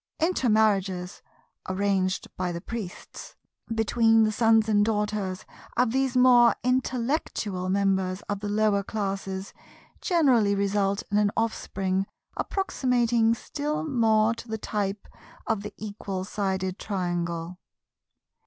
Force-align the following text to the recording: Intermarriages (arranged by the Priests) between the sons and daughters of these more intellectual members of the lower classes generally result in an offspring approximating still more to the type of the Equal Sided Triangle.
Intermarriages 0.19 1.21
(arranged 1.69 2.27
by 2.35 2.51
the 2.51 2.59
Priests) 2.59 3.35
between 3.71 4.23
the 4.23 4.31
sons 4.31 4.67
and 4.67 4.83
daughters 4.83 5.45
of 5.77 5.91
these 5.91 6.17
more 6.17 6.55
intellectual 6.63 7.69
members 7.69 8.23
of 8.23 8.39
the 8.39 8.49
lower 8.49 8.81
classes 8.81 9.53
generally 10.01 10.55
result 10.55 11.03
in 11.11 11.19
an 11.19 11.29
offspring 11.37 12.07
approximating 12.35 13.35
still 13.35 13.83
more 13.87 14.33
to 14.33 14.47
the 14.47 14.57
type 14.57 15.07
of 15.45 15.61
the 15.61 15.71
Equal 15.77 16.23
Sided 16.23 16.79
Triangle. 16.79 17.59